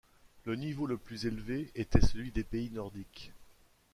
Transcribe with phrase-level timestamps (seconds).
[0.45, 3.33] Le niveau le plus élevé était celui des pays nordiques.